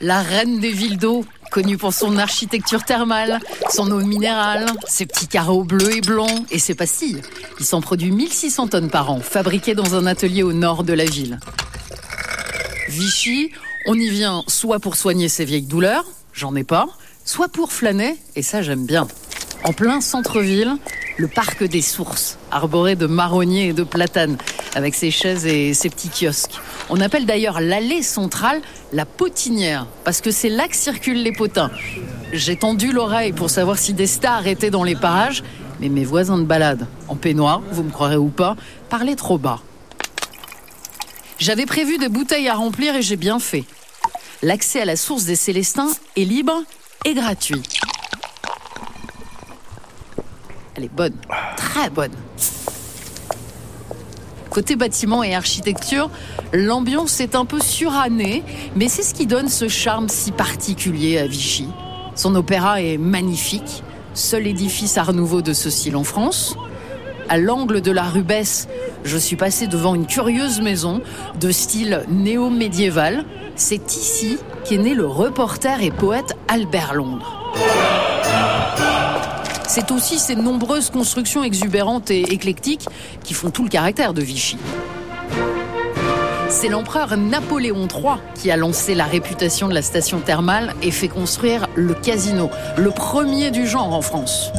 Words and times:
la 0.00 0.22
reine 0.22 0.60
des 0.60 0.70
villes 0.70 0.98
d'eau, 0.98 1.24
connue 1.50 1.76
pour 1.76 1.92
son 1.92 2.18
architecture 2.18 2.84
thermale, 2.84 3.40
son 3.70 3.90
eau 3.90 4.00
minérale, 4.00 4.66
ses 4.86 5.06
petits 5.06 5.28
carreaux 5.28 5.64
bleus 5.64 5.96
et 5.96 6.00
blancs 6.00 6.44
et 6.50 6.58
ses 6.58 6.74
pastilles. 6.74 7.22
Il 7.60 7.64
s'en 7.64 7.80
produit 7.80 8.10
1600 8.10 8.68
tonnes 8.68 8.90
par 8.90 9.10
an, 9.10 9.20
fabriquées 9.20 9.74
dans 9.74 9.94
un 9.94 10.06
atelier 10.06 10.42
au 10.42 10.52
nord 10.52 10.84
de 10.84 10.92
la 10.92 11.04
ville. 11.04 11.38
Vichy, 12.88 13.52
on 13.86 13.94
y 13.94 14.08
vient 14.08 14.44
soit 14.48 14.80
pour 14.80 14.96
soigner 14.96 15.28
ses 15.28 15.44
vieilles 15.44 15.62
douleurs, 15.62 16.04
j'en 16.32 16.54
ai 16.56 16.64
pas, 16.64 16.88
soit 17.24 17.48
pour 17.48 17.72
flâner, 17.72 18.16
et 18.36 18.42
ça 18.42 18.62
j'aime 18.62 18.86
bien. 18.86 19.06
En 19.64 19.72
plein 19.72 20.00
centre-ville, 20.00 20.76
le 21.16 21.28
parc 21.28 21.64
des 21.64 21.82
sources, 21.82 22.38
arboré 22.50 22.96
de 22.96 23.06
marronniers 23.06 23.68
et 23.68 23.72
de 23.72 23.84
platanes, 23.84 24.36
avec 24.74 24.94
ses 24.94 25.10
chaises 25.10 25.46
et 25.46 25.74
ses 25.74 25.88
petits 25.90 26.10
kiosques. 26.10 26.60
On 26.90 27.00
appelle 27.00 27.26
d'ailleurs 27.26 27.60
l'allée 27.60 28.02
centrale 28.02 28.60
la 28.92 29.06
potinière, 29.06 29.86
parce 30.04 30.20
que 30.20 30.30
c'est 30.30 30.48
là 30.48 30.66
que 30.68 30.76
circulent 30.76 31.22
les 31.22 31.32
potins. 31.32 31.70
J'ai 32.32 32.56
tendu 32.56 32.92
l'oreille 32.92 33.32
pour 33.32 33.50
savoir 33.50 33.78
si 33.78 33.94
des 33.94 34.06
stars 34.06 34.46
étaient 34.46 34.70
dans 34.70 34.84
les 34.84 34.96
parages, 34.96 35.44
mais 35.80 35.88
mes 35.88 36.04
voisins 36.04 36.38
de 36.38 36.44
balade, 36.44 36.86
en 37.08 37.16
peignoir, 37.16 37.62
vous 37.70 37.82
me 37.82 37.90
croirez 37.90 38.16
ou 38.16 38.28
pas, 38.28 38.56
parlaient 38.88 39.16
trop 39.16 39.38
bas. 39.38 39.60
J'avais 41.38 41.66
prévu 41.66 41.98
des 41.98 42.08
bouteilles 42.08 42.48
à 42.48 42.54
remplir 42.54 42.94
et 42.94 43.02
j'ai 43.02 43.16
bien 43.16 43.38
fait. 43.38 43.64
L'accès 44.42 44.80
à 44.80 44.84
la 44.84 44.96
source 44.96 45.24
des 45.24 45.36
Célestins 45.36 45.90
est 46.16 46.24
libre 46.24 46.62
et 47.04 47.14
gratuit. 47.14 47.62
Elle 50.76 50.84
est 50.84 50.92
bonne, 50.92 51.14
très 51.56 51.88
bonne. 51.88 52.10
Côté 54.50 54.76
bâtiment 54.76 55.22
et 55.22 55.34
architecture, 55.34 56.10
l'ambiance 56.52 57.20
est 57.20 57.34
un 57.34 57.44
peu 57.44 57.60
surannée, 57.60 58.42
mais 58.76 58.88
c'est 58.88 59.02
ce 59.02 59.14
qui 59.14 59.26
donne 59.26 59.48
ce 59.48 59.68
charme 59.68 60.08
si 60.08 60.32
particulier 60.32 61.18
à 61.18 61.26
Vichy. 61.26 61.68
Son 62.14 62.34
opéra 62.34 62.80
est 62.80 62.98
magnifique, 62.98 63.82
seul 64.14 64.46
édifice 64.46 64.96
art 64.98 65.12
nouveau 65.12 65.42
de 65.42 65.52
ce 65.52 65.70
style 65.70 65.96
en 65.96 66.04
France. 66.04 66.56
À 67.28 67.38
l'angle 67.38 67.80
de 67.80 67.90
la 67.90 68.04
rue 68.04 68.22
Besse, 68.22 68.68
je 69.04 69.16
suis 69.16 69.36
passé 69.36 69.66
devant 69.66 69.94
une 69.94 70.06
curieuse 70.06 70.60
maison 70.60 71.02
de 71.40 71.50
style 71.50 72.02
néo-médiéval. 72.08 73.24
C'est 73.56 73.96
ici 73.96 74.38
qu'est 74.64 74.78
né 74.78 74.94
le 74.94 75.06
reporter 75.06 75.82
et 75.82 75.90
poète 75.90 76.36
Albert 76.48 76.94
Londres. 76.94 77.54
C'est 79.74 79.90
aussi 79.90 80.20
ces 80.20 80.36
nombreuses 80.36 80.88
constructions 80.88 81.42
exubérantes 81.42 82.08
et 82.12 82.32
éclectiques 82.32 82.86
qui 83.24 83.34
font 83.34 83.50
tout 83.50 83.64
le 83.64 83.68
caractère 83.68 84.14
de 84.14 84.22
Vichy. 84.22 84.56
C'est 86.48 86.68
l'empereur 86.68 87.16
Napoléon 87.16 87.88
III 87.88 88.18
qui 88.36 88.52
a 88.52 88.56
lancé 88.56 88.94
la 88.94 89.02
réputation 89.02 89.66
de 89.66 89.74
la 89.74 89.82
station 89.82 90.20
thermale 90.20 90.74
et 90.80 90.92
fait 90.92 91.08
construire 91.08 91.66
le 91.74 91.92
casino, 91.94 92.50
le 92.76 92.92
premier 92.92 93.50
du 93.50 93.66
genre 93.66 93.92
en 93.92 94.00
France. 94.00 94.52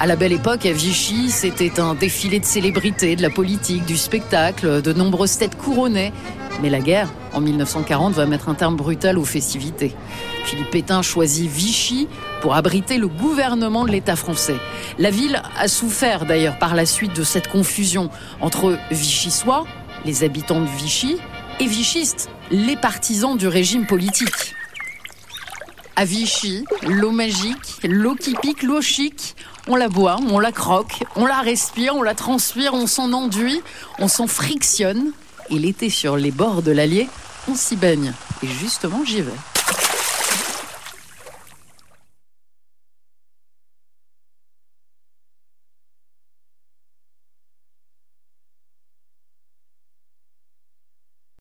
À 0.00 0.06
la 0.06 0.16
belle 0.16 0.32
époque, 0.32 0.64
à 0.64 0.72
Vichy, 0.72 1.30
c'était 1.30 1.78
un 1.78 1.94
défilé 1.94 2.40
de 2.40 2.46
célébrités, 2.46 3.16
de 3.16 3.22
la 3.22 3.30
politique, 3.30 3.84
du 3.84 3.98
spectacle, 3.98 4.80
de 4.80 4.92
nombreuses 4.94 5.36
têtes 5.36 5.58
couronnées. 5.58 6.14
Mais 6.62 6.70
la 6.70 6.80
guerre, 6.80 7.08
en 7.34 7.40
1940, 7.40 8.14
va 8.14 8.26
mettre 8.26 8.48
un 8.48 8.54
terme 8.54 8.76
brutal 8.76 9.18
aux 9.18 9.24
festivités. 9.24 9.94
Philippe 10.44 10.70
Pétain 10.70 11.02
choisit 11.02 11.50
Vichy 11.50 12.08
pour 12.40 12.54
abriter 12.54 12.98
le 12.98 13.08
gouvernement 13.08 13.84
de 13.84 13.90
l'État 13.90 14.16
français. 14.16 14.56
La 14.98 15.10
ville 15.10 15.42
a 15.58 15.68
souffert 15.68 16.24
d'ailleurs 16.24 16.58
par 16.58 16.74
la 16.74 16.86
suite 16.86 17.14
de 17.14 17.24
cette 17.24 17.48
confusion 17.48 18.10
entre 18.40 18.78
Vichysois, 18.90 19.66
les 20.04 20.24
habitants 20.24 20.60
de 20.60 20.66
Vichy, 20.66 21.18
et 21.60 21.66
vichistes, 21.66 22.28
les 22.50 22.76
partisans 22.76 23.36
du 23.36 23.48
régime 23.48 23.86
politique. 23.86 24.54
À 25.96 26.04
Vichy, 26.04 26.64
l'eau 26.86 27.10
magique, 27.10 27.78
l'eau 27.82 28.14
qui 28.14 28.34
pique, 28.34 28.62
l'eau 28.62 28.82
chic, 28.82 29.34
on 29.66 29.76
la 29.76 29.88
boit, 29.88 30.18
on 30.30 30.38
la 30.38 30.52
croque, 30.52 31.04
on 31.16 31.24
la 31.24 31.40
respire, 31.40 31.96
on 31.96 32.02
la 32.02 32.14
transpire, 32.14 32.74
on 32.74 32.86
s'en 32.86 33.12
enduit, 33.12 33.62
on 33.98 34.06
s'en 34.06 34.26
frictionne. 34.26 35.12
Et 35.50 35.58
l'été 35.58 35.90
sur 35.90 36.16
les 36.16 36.30
bords 36.30 36.62
de 36.62 36.72
l'Allier, 36.72 37.08
on 37.48 37.54
s'y 37.54 37.76
baigne. 37.76 38.12
Et 38.42 38.48
justement, 38.48 39.04
j'y 39.04 39.22
vais. 39.22 39.55